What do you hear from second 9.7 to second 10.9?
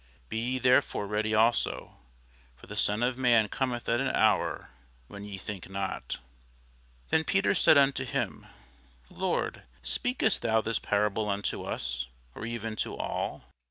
speakest thou this